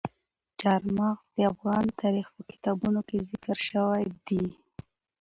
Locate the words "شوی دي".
3.69-4.43